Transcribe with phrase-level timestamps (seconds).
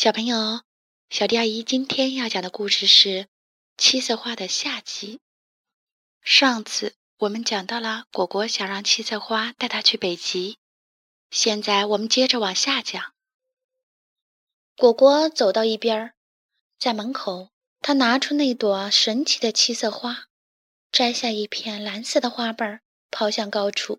[0.00, 0.62] 小朋友，
[1.10, 3.08] 小迪阿姨今天要讲的故事是
[3.76, 5.16] 《七色花的下集》。
[6.22, 10.58] 上次我们讲到了果果想让七色花带他去北极，
[11.32, 13.12] 现在我们接着往下讲。
[14.76, 16.14] 果果走到一边，
[16.78, 20.28] 在门口，他拿出那朵神奇的七色花，
[20.92, 23.98] 摘下一片蓝色的花瓣，抛向高处，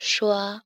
[0.00, 0.64] 说：“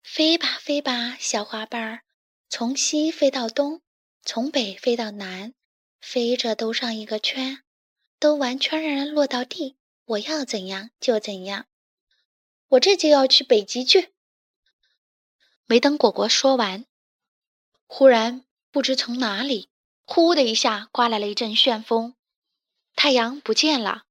[0.00, 2.02] 飞吧，飞吧，小花瓣儿，
[2.48, 3.81] 从西飞到东。”
[4.24, 5.52] 从北飞到南，
[6.00, 7.62] 飞着兜上一个圈，
[8.18, 9.76] 兜完圈儿落到地。
[10.04, 11.66] 我要怎样就怎样。
[12.68, 14.12] 我这就要去北极去。
[15.66, 16.86] 没等果果说完，
[17.86, 19.70] 忽然不知从哪里，
[20.04, 22.14] 呼的一下刮来了一阵旋风，
[22.94, 24.04] 太阳不见了，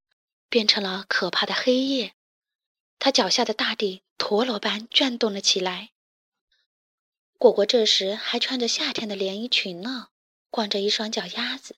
[0.49, 2.15] 变成了可怕的黑夜。
[2.99, 5.91] 他脚下的大地陀螺般转动了起来。
[7.41, 10.09] 果果这时还穿着夏天的连衣裙呢，
[10.51, 11.75] 光着一双脚丫子，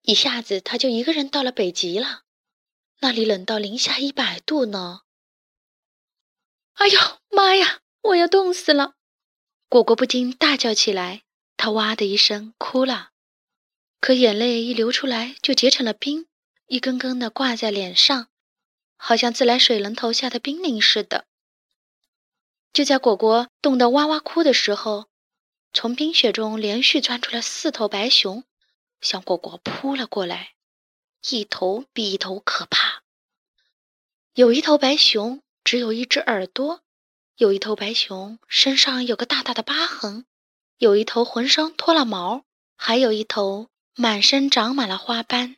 [0.00, 2.22] 一下子他就一个人到了北极了，
[3.00, 5.02] 那里冷到零下一百度呢。
[6.76, 8.94] 哎呦妈呀，我要冻死了！
[9.68, 11.24] 果果不禁大叫起来，
[11.58, 13.10] 他哇的一声哭了，
[14.00, 16.28] 可眼泪一流出来就结成了冰，
[16.68, 18.28] 一根根的挂在脸上，
[18.96, 21.26] 好像自来水龙头下的冰凌似的。
[22.74, 25.06] 就在果果冻得哇哇哭的时候，
[25.72, 28.42] 从冰雪中连续钻出了四头白熊，
[29.00, 30.54] 向果果扑了过来，
[31.30, 33.04] 一头比一头可怕。
[34.34, 36.80] 有一头白熊只有一只耳朵，
[37.36, 40.26] 有一头白熊身上有个大大的疤痕，
[40.78, 42.42] 有一头浑身脱了毛，
[42.74, 45.54] 还有一头满身长满了花斑。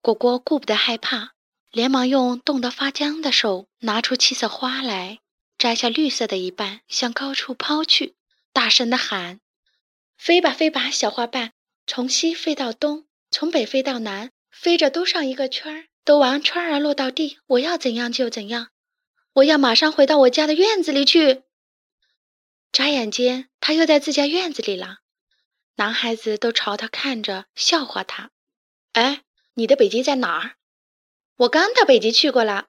[0.00, 1.34] 果果顾不得害怕，
[1.70, 5.20] 连忙用冻得发僵的手拿出七色花来。
[5.58, 8.14] 摘下绿色的一半，向高处抛去，
[8.52, 9.40] 大声的喊
[10.16, 11.52] ：“飞吧，飞吧，小花瓣，
[11.84, 17.40] 从西飞到东，从北飞到南，飞着兜上一个圈儿，兜完圈儿落到地。
[17.46, 18.68] 我要怎样就怎样，
[19.32, 21.42] 我要马上回到我家的院子里去。”
[22.70, 24.98] 眨眼间，他又在自家院子里了。
[25.74, 28.30] 男孩子都朝他看着，笑话他
[28.94, 29.22] ：“哎，
[29.54, 30.54] 你的北极在哪儿？
[31.38, 32.68] 我刚到北极去过了，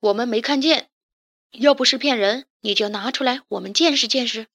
[0.00, 0.90] 我们没看见。”
[1.52, 4.46] 要不是骗人，你就拿出来，我们见识见识。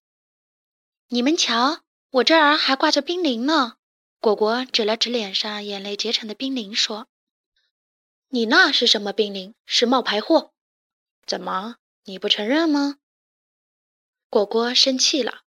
[1.09, 3.75] 你们瞧，我这儿还挂着冰凌呢。
[4.19, 7.07] 果果指了指脸上眼泪结成的冰凌，说
[8.29, 9.53] ：“你那是什么冰凌？
[9.65, 10.53] 是冒牌货？
[11.27, 11.75] 怎么
[12.05, 12.97] 你不承认吗？”
[14.31, 15.43] 果果生气了，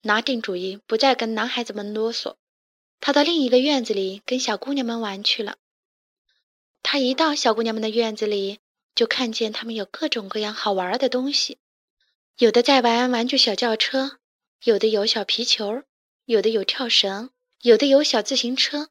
[0.00, 2.36] 拿定主意不再跟男孩子们啰嗦，
[2.98, 5.58] 他到另一个院子里跟小姑娘们玩去了。
[6.82, 8.60] 他一到小姑娘们的院子里。
[8.94, 11.58] 就看见他们有各种各样好玩的东西，
[12.38, 14.18] 有的在玩玩具小轿车，
[14.62, 15.82] 有的有小皮球，
[16.24, 17.30] 有的有跳绳，
[17.62, 18.90] 有的有小自行车，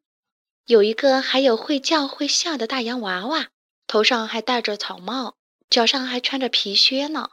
[0.65, 3.49] 有一个还有会叫会笑的大洋娃娃，
[3.87, 5.37] 头上还戴着草帽，
[5.69, 7.31] 脚上还穿着皮靴呢。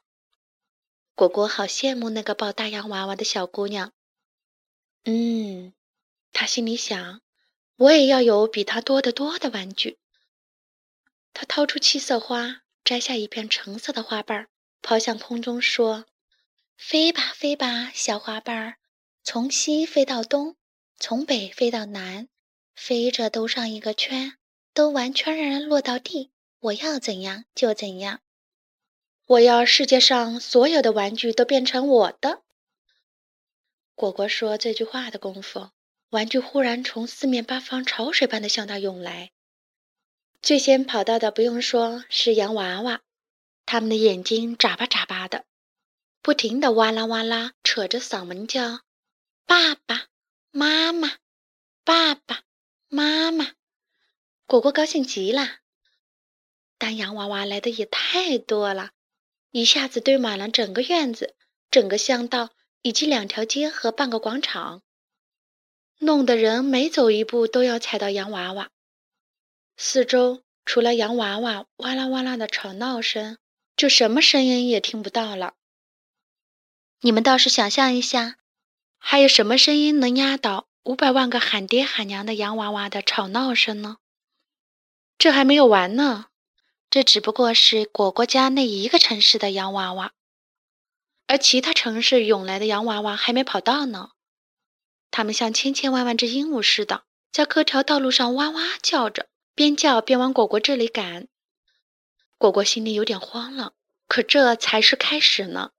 [1.14, 3.92] 果果好羡慕那个抱大洋娃娃的小姑娘。
[5.04, 5.72] 嗯，
[6.32, 7.20] 他心里想，
[7.76, 9.99] 我也要有比她多得多的玩具。
[11.32, 14.48] 他掏出七色花，摘下一片橙色的花瓣儿，
[14.82, 16.06] 抛向空中，说
[16.76, 18.76] ：“飞吧，飞吧，小花瓣儿，
[19.22, 20.56] 从西飞到东，
[20.98, 22.28] 从北飞到南，
[22.74, 24.36] 飞着兜上一个圈，
[24.74, 26.32] 兜完圈儿落到地。
[26.60, 28.20] 我要怎样就怎样，
[29.26, 32.42] 我要世界上所有的玩具都变成我的。”
[33.94, 35.70] 果果说这句话的功夫，
[36.10, 39.30] 玩具忽然从四面八方潮水般的向他涌来。
[40.42, 43.02] 最先跑到的不用说是洋娃娃，
[43.66, 45.44] 他们的眼睛眨巴眨巴的，
[46.22, 48.80] 不停的哇啦哇啦，扯着嗓门叫
[49.44, 50.06] ：“爸爸
[50.50, 51.18] 妈妈，
[51.84, 52.42] 爸爸
[52.88, 53.52] 妈妈！”
[54.46, 55.58] 果果高兴极了。
[56.78, 58.92] 但洋娃娃来的也太多了，
[59.50, 61.36] 一下子堆满了整个院子、
[61.70, 64.82] 整个巷道以及两条街和半个广场，
[65.98, 68.70] 弄得人每走一步都要踩到洋娃娃。
[69.82, 73.38] 四周除了洋娃娃哇啦哇啦的吵闹声，
[73.74, 75.54] 就什么声音也听不到了。
[77.00, 78.36] 你们倒是想象一下，
[78.98, 83.96] 还有什么声音能压倒五百万个喊爹喊娘的洋娃娃的吵闹声呢？
[85.16, 86.26] 这还没有完呢，
[86.90, 90.12] 这只不过是果果家那一个城市的洋娃娃，
[91.26, 94.10] 而其他城市涌来的洋娃娃还没跑到呢。
[95.10, 99.29] 他们像千千万万只鹦鹉似的，在各条道路上哇哇叫着。
[99.54, 101.28] 边叫边往果果这里赶，
[102.38, 103.74] 果果心里有点慌了。
[104.08, 105.70] 可这才是开始呢。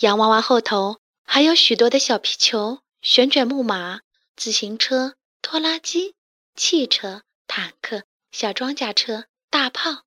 [0.00, 4.00] 洋娃娃后头还有许多的小皮球、旋转木马、
[4.36, 6.14] 自行车、拖拉机、
[6.54, 10.02] 汽车、坦克、小装甲车、大炮，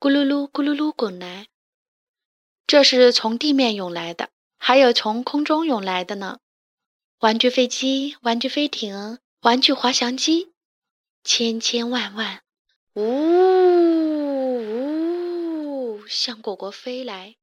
[0.00, 1.48] 咕噜噜咕噜噜滚来。
[2.66, 6.38] 这是从地面涌来的，还有从空中涌来的呢。
[7.20, 10.52] 玩具飞机、玩具飞艇、玩具滑翔机，
[11.24, 12.42] 千千万万，
[12.94, 13.02] 呜
[15.96, 17.36] 呜，向果果飞来。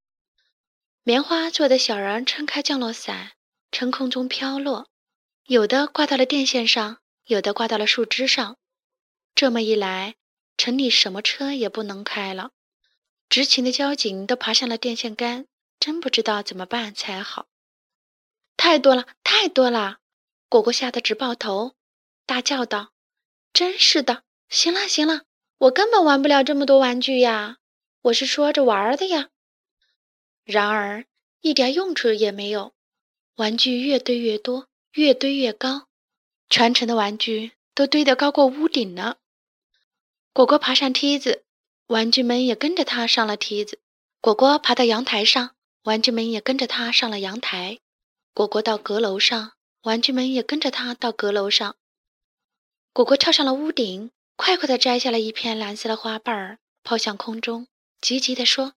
[1.03, 3.33] 棉花做的小人撑开降落伞，
[3.71, 4.87] 从空中飘落，
[5.45, 8.57] 有的挂到了电线上，有的挂到了树枝上。
[9.35, 10.15] 这么一来，
[10.57, 12.51] 城里什么车也不能开了。
[13.29, 15.45] 执勤的交警都爬上了电线杆，
[15.79, 17.47] 真不知道怎么办才好。
[18.57, 19.97] 太多了，太多了！
[20.49, 21.75] 果果吓得直抱头，
[22.25, 22.93] 大叫道
[23.55, 24.23] ：“真是的！
[24.49, 25.21] 行了，行了，
[25.59, 27.55] 我根本玩不了这么多玩具呀！
[28.01, 29.29] 我是说着玩的呀。”
[30.43, 31.05] 然而，
[31.39, 32.73] 一点用处也没有。
[33.35, 35.87] 玩具越堆越多，越堆越高，
[36.49, 39.19] 全城的玩具都堆得高过屋顶了。
[40.33, 41.45] 果果爬上梯子，
[41.87, 43.79] 玩具们也跟着他上了梯子。
[44.19, 47.79] 果果爬到阳台上，玩具们也跟着他上了阳台。
[48.33, 49.53] 果果到阁楼上，
[49.83, 51.77] 玩具们也跟着他到阁楼上。
[52.95, 57.67] 果果跳上了屋顶，快快地摘下了一片蓝色的花瓣儿，抛向空中，
[57.99, 58.75] 急急地说。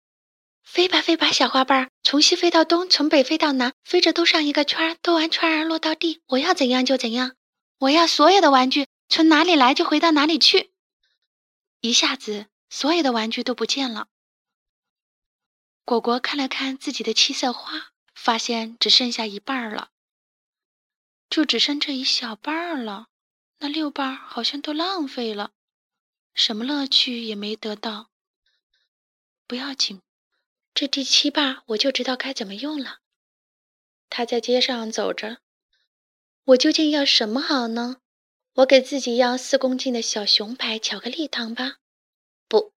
[0.65, 6.21] 飞吧飞吧，小花瓣儿，从西飞到东，从北飞到南，飞着兜上一个圈儿，兜完圈儿落到地。
[6.27, 7.37] 我要怎样就怎样，
[7.79, 10.73] 我要所有的玩具从哪里来就回到哪里去。
[11.81, 14.09] 一下子，所有的玩具都不见了。
[15.85, 19.91] 果果看了看自己的七色花，发现只剩下一半儿了，
[21.31, 23.07] 就只剩这一小半儿了。
[23.59, 25.53] 那六瓣好像都浪费了，
[26.35, 28.11] 什么乐趣也没得到。
[29.47, 30.01] 不要紧。
[30.75, 32.99] 这第七瓣我就知道该怎么用了。
[34.09, 35.39] 他在街上走着，
[36.45, 37.97] 我究竟要什么好呢？
[38.55, 41.79] 我给自己要四公斤的小熊牌巧克力糖吧？
[42.47, 42.73] 不，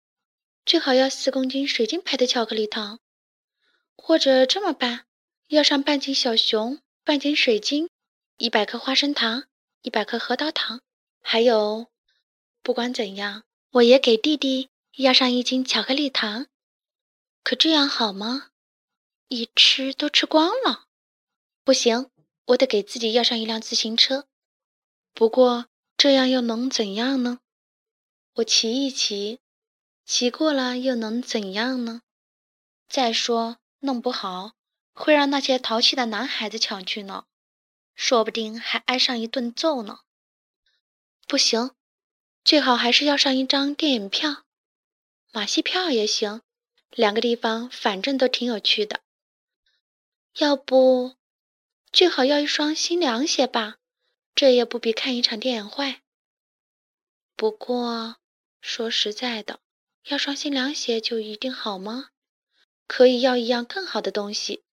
[0.65, 2.99] 最好要四公斤水晶牌的巧克力糖。
[3.97, 5.05] 或者这么办，
[5.47, 7.89] 要上半斤小熊，半斤水晶，
[8.37, 9.43] 一百颗花生糖，
[9.81, 10.81] 一百颗核桃糖，
[11.21, 11.87] 还有，
[12.61, 16.47] 不管怎样，我也给弟弟要上一斤巧克力糖。
[17.43, 18.49] 可这样好吗？
[19.29, 20.87] 一吃都吃光了，
[21.63, 22.09] 不行，
[22.47, 24.27] 我得给自己要上一辆自行车。
[25.13, 27.39] 不过这样又能怎样呢？
[28.33, 29.39] 我骑一骑，
[30.05, 32.01] 骑过了又能怎样呢？
[32.89, 34.53] 再说，弄不好
[34.93, 37.25] 会让那些淘气的男孩子抢去呢，
[38.01, 39.99] 说不定还挨上一顿揍呢。
[41.27, 41.75] 不行，
[42.45, 44.45] 最好还是要上一张电影票，
[45.33, 46.41] 马戏票也行。
[46.91, 49.01] 两个地方反正都挺有趣的，
[50.37, 51.17] 要不
[51.91, 53.79] 最好要一双新凉鞋吧，
[54.33, 56.01] 这也不比看一场电影坏。
[57.35, 58.15] 不过
[58.61, 59.59] 说实在的，
[60.05, 62.11] 要双新凉鞋就一定好吗？
[62.87, 64.63] 可以要一样更好的东西。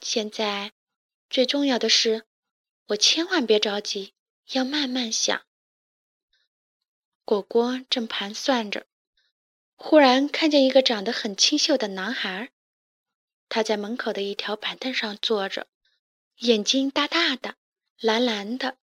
[0.00, 0.72] 现在
[1.28, 2.24] 最重要的是，
[2.88, 4.14] 我千万别着急，
[4.52, 5.44] 要慢慢想。
[7.24, 8.86] 果果正盘算着。
[9.78, 12.50] 忽然看见一个长得很清秀的男孩，
[13.48, 15.66] 他在门口的一条板凳上坐着，
[16.36, 17.56] 眼睛大大的，
[17.98, 18.78] 蓝蓝的。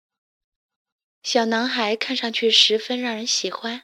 [1.21, 3.83] 小男孩看上去十分让人喜欢，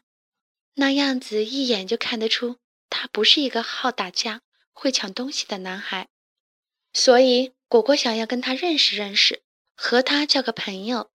[0.75, 2.57] 那样子一眼就看得出
[2.89, 4.41] 他不是一个好打架、
[4.71, 6.07] 会抢东西的男孩。
[6.91, 9.41] 所以果果想要跟他认识认识，
[9.75, 11.09] 和他交个朋友。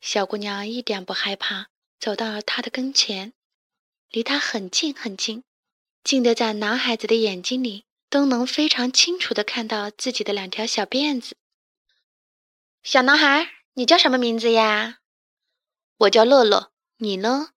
[0.00, 3.34] 小姑娘一点不害怕，走到了他的跟前。
[4.10, 5.44] 离他很近很近，
[6.02, 11.36] 近得在男孩子的眼睛里都能非常清楚地看到自己的两条小辫子。
[12.82, 15.00] 小男孩，你叫什么名字呀？
[15.98, 17.50] 我叫乐乐，你呢？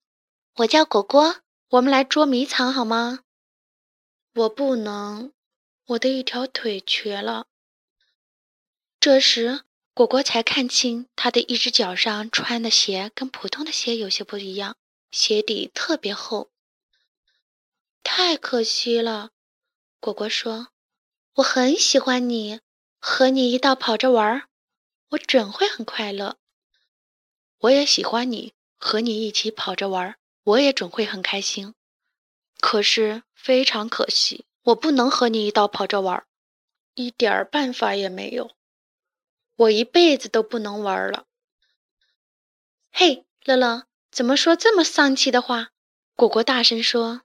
[0.58, 1.38] 我叫果果。
[1.70, 3.22] 我们来捉迷藏好吗？
[4.36, 5.32] 我不能，
[5.88, 7.48] 我的一条腿瘸了。
[9.04, 14.78] 这时，果果才看清他的一只脚上穿的鞋跟普通的鞋有些不一样。
[15.12, 16.50] 鞋底特别厚，
[18.02, 19.32] 太可惜了。
[20.00, 20.70] 果果说
[21.36, 22.62] ：“我很喜欢你，
[22.98, 24.48] 和你一道跑着玩儿，
[25.10, 26.38] 我准会很快乐。
[27.58, 31.76] 我也喜欢你，和你一起跑着玩儿，我也准会很开心。
[32.62, 36.26] 可是非常可惜，我不能和你一道跑着玩儿，
[36.96, 38.52] 一点儿办法也没有。
[39.56, 41.26] 我一辈子都不能玩了。”
[42.92, 43.88] 嘿，乐乐。
[44.12, 45.70] 怎么说这么丧气的话？
[46.16, 47.22] 果果大声说，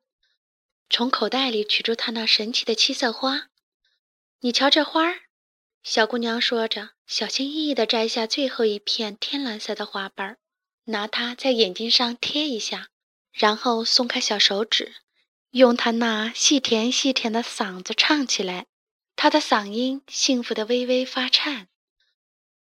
[0.88, 3.48] 从口袋里取出他那神奇的七色花。
[4.40, 5.20] 你瞧这花儿，
[5.82, 10.38] 小姑娘说着，小心翼翼地摘下最后一片天蓝色的花瓣，
[10.84, 12.88] 拿它在眼睛上贴一下，
[13.32, 14.94] 然后松开小手指，
[15.50, 18.64] 用她那细甜细甜的嗓子唱起来。
[19.14, 21.68] 她的嗓音幸福的微微发颤。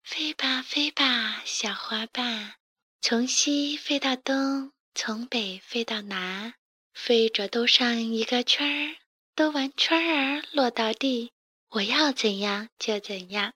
[0.02, 2.54] 飞吧，飞吧，小花瓣，
[3.00, 6.54] 从西飞到东，从北飞到南，
[6.92, 8.96] 飞着兜上一个圈儿，
[9.34, 11.32] 兜完圈儿落到地。
[11.70, 13.54] 我要怎样就怎样，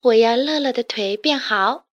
[0.00, 1.86] 我要乐乐的腿变好。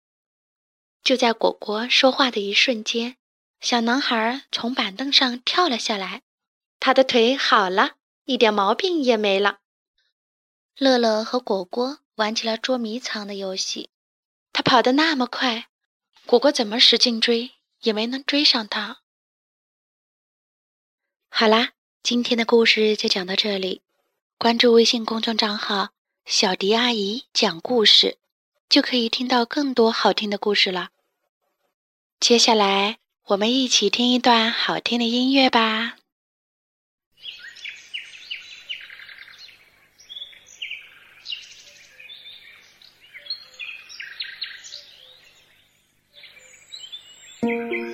[1.03, 3.17] 就在果果说话的一瞬间，
[3.59, 6.23] 小男孩从板凳上跳了下来，
[6.79, 9.59] 他的腿好了，一点毛病也没了。
[10.75, 13.89] 乐乐和果果玩起了捉迷藏的游戏，
[14.53, 15.67] 他跑得那么快，
[16.25, 17.51] 果果怎么使劲追
[17.81, 18.99] 也没能追上他。
[21.29, 21.71] 好啦，
[22.03, 23.81] 今天的故事就讲到这里。
[24.37, 25.89] 关注微信公众账号
[26.25, 28.17] “小迪阿姨讲故事”，
[28.67, 30.89] 就可以听到更多好听的故事了。
[32.19, 36.00] 接下来，我们一起听一段好听的音乐吧。
[47.43, 47.90] Música